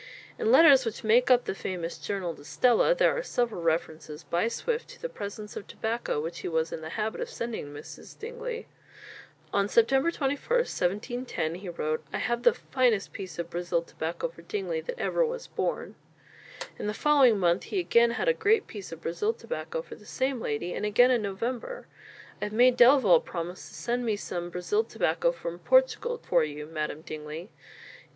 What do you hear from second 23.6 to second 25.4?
to send me some Brazil tobacco